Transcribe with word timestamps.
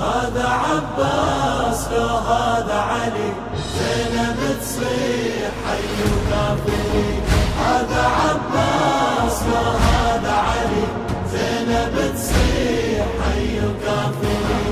هذا 0.00 0.48
عباس 0.48 1.88
لو 1.92 2.16
هذا 2.32 2.78
علي. 2.90 3.32
زينب 3.78 4.38
تصيح 4.60 5.52
حي 5.66 5.94
وكافري 6.12 7.12
هذا 7.64 8.02
عباس 8.20 9.36
لو 9.42 9.66
هذا 9.88 10.32
علي. 10.32 10.84
زينب 11.32 11.94
تصيح 12.14 13.06
حي 13.20 13.58
وكافري 13.58 14.68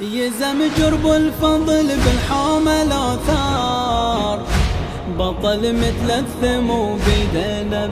يزم 0.00 0.58
جرب 0.78 1.06
الفضل 1.06 1.86
بالحومة 2.04 2.84
ثار 3.26 4.38
بطل 5.18 5.62
مثل 5.74 6.10
الثمو 6.10 6.96
بيدنا 6.96 7.86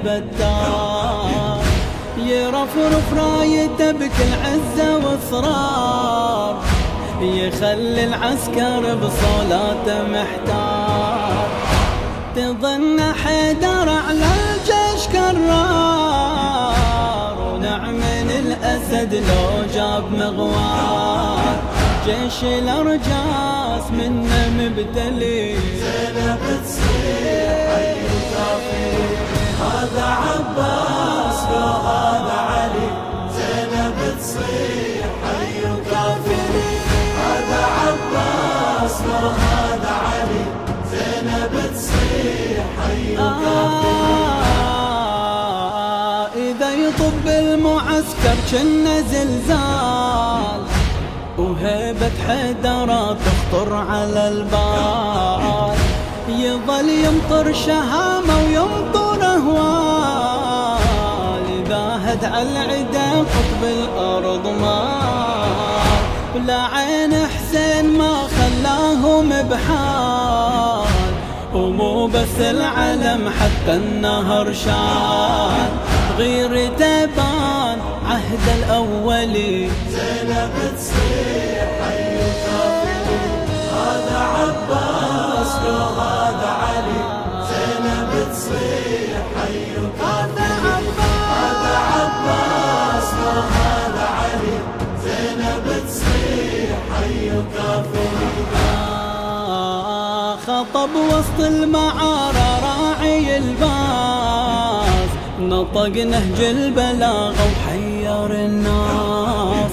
يرفرف 2.18 3.14
رايته 3.14 3.92
بكل 3.92 4.32
عزة 4.44 4.96
واصرار 4.96 6.62
يخلي 7.20 8.04
العسكر 8.04 8.94
بصلاته 8.94 10.02
محتار. 10.08 11.48
تظن 12.36 13.00
حيدر 13.24 13.88
على 13.88 14.28
الجيش 14.54 15.06
كرار. 15.12 16.36
ونعم 17.54 18.00
الأسد 18.30 19.14
لو 19.14 19.64
جاب 19.74 20.04
مغوار. 20.12 21.56
جيش 22.06 22.44
الأرجاس 22.44 23.90
منه 23.92 24.50
مبتلي. 24.58 25.56
آه 43.18 43.46
إذا 46.36 46.70
يطب 46.74 47.26
المعسكر 47.26 48.36
كنا 48.50 49.00
زلزال. 49.00 50.60
وهيبة 51.38 52.10
حيدرة 52.28 53.16
تخطر 53.26 53.74
على 53.74 54.28
البال. 54.28 55.76
يظل 56.28 56.88
يمطر 56.88 57.52
شهامة 57.52 58.34
ويمطر 58.44 59.24
أهوال. 59.24 60.78
إذا 61.58 62.00
على 62.04 62.42
العدا 62.42 63.08
قطب 63.18 63.62
الأرض 63.64 64.46
مال. 64.46 65.86
ولا 66.34 66.60
عين 66.62 67.14
حسين 67.14 67.98
ما 67.98 68.14
خلاهم 68.28 69.28
بحال. 69.28 70.05
بس 72.06 72.40
العلم 72.40 73.28
حتى 73.28 73.76
النهر 73.76 74.52
شان. 74.52 75.68
غير 76.18 76.68
تبان 76.68 77.78
عهد 78.06 78.44
الأولي 78.58 79.70
زينب 79.90 80.54
تصيح 80.76 81.68
حي 81.82 82.16
وكافري 82.16 83.20
هذا 83.72 84.18
عباس 84.18 85.52
لو 85.64 85.82
هذا 86.00 86.50
علي. 86.62 87.02
زينب 87.48 88.12
تصيح 88.32 89.22
حي 89.36 89.60
وكافري 89.82 90.88
هذا 91.32 91.74
عباس 91.92 93.08
لو 93.20 93.40
هذا 93.56 94.06
علي. 94.18 94.58
زينب 95.04 95.66
تصيح 95.86 96.78
حي 96.94 97.30
خطب 100.74 100.90
وسط 100.94 101.40
المعارة 101.40 102.60
راعي 102.62 103.36
الباس. 103.36 105.10
نطق 105.40 106.04
نهج 106.04 106.40
البلاغة 106.40 107.34
وحير 107.52 108.30
الناس. 108.30 109.72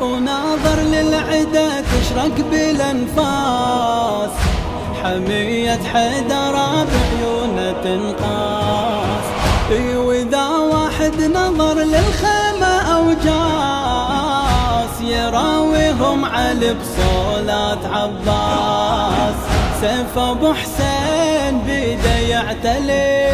وناظر 0.00 0.80
للعدا 0.80 1.80
تشرق 1.80 2.36
بالأنفاس. 2.50 4.30
حمية 5.02 5.80
حيدرة 5.92 6.84
بعيونه 6.84 7.74
تنقاس. 7.84 9.24
واذا 9.96 10.48
واحد 10.48 11.20
نظر 11.34 11.74
للخيمة 11.74 12.74
أو 12.94 13.04
جاس 13.24 15.00
يراويهم 15.00 16.24
علي 16.24 16.74
بصولات 16.74 17.84
عباس. 17.84 19.34
سيف 19.80 20.18
أبو 20.18 20.54
حسين 20.54 21.58
بيده 21.66 22.16
يعتلي 22.16 23.30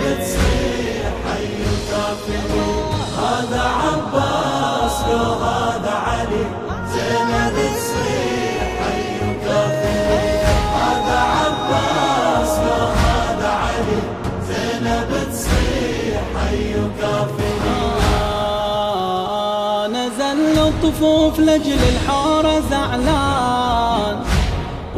تصيح 0.00 1.12
حي 1.26 1.48
وكافري 1.68 2.70
هذا 3.18 3.62
عباس 3.82 4.96
لو 5.08 5.32
هذا 5.32 5.94
علي. 6.06 6.44
زينب 6.92 7.56
تصيح 7.74 8.62
حي 8.80 9.06
وكافري 9.30 10.30
هذا 10.80 11.18
عباس 11.38 12.52
لو 12.58 12.84
هذا 13.04 13.48
علي 13.48 14.00
زينب 14.48 15.10
تصيح 15.32 16.22
حي 16.36 16.64
وكافري 16.80 17.58
آه، 18.24 19.86
نزل 19.86 20.58
الطفوف 20.58 21.34
لجل 21.38 21.80
الحارة 21.88 22.56
زعلان. 22.70 23.67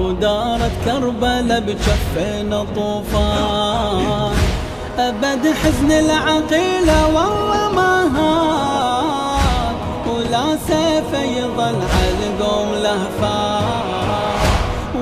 ودارت 0.01 0.75
كربلة 0.85 1.59
بجفين 1.59 2.51
طوفان. 2.77 4.35
أبد 4.99 5.45
حزن 5.61 5.91
العقيلة 5.93 6.99
والله 7.07 7.63
ما 7.77 7.95
هان 8.17 9.75
ولا 10.11 10.47
سيف 10.69 11.11
يظل 11.39 11.79
على 11.95 12.25
القوم 12.29 12.71
لهفان. 12.85 13.65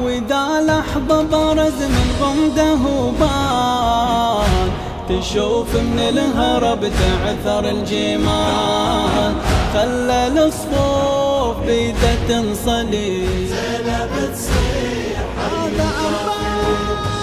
وإذا 0.02 0.44
لحظة 0.60 1.22
برز 1.22 1.78
من 1.94 2.08
غمدة 2.20 2.74
بان 3.20 4.68
تشوف 5.08 5.70
من 5.74 5.98
الهرب 6.12 6.80
تعثر 6.80 7.64
الجيمان 7.70 9.34
خلى 9.74 10.20
الصفوف 10.46 11.56
بيدة 11.66 12.14
تنصلي 12.28 13.26
زينب 13.52 14.12
تصيح 14.34 14.77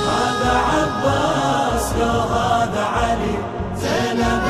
هذا 0.08 0.54
عباس 0.72 1.86
لو 2.00 2.20
هذا 2.36 2.84
علي. 2.96 3.36
زينب 3.82 4.46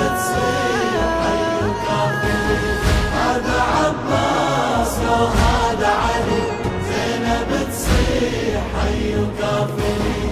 تصيح 7.72 8.64
حي 8.76 9.16
وكافري 9.16 10.24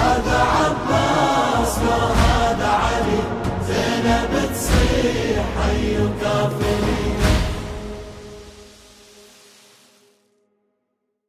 هذا 0.00 0.38
عباس 0.60 1.72
لو 1.84 2.04
هذا 2.22 2.68
علي. 2.68 3.20
زينب 3.68 4.34
تصيح 4.52 5.44
حي 5.58 5.98
وكافري 6.02 7.19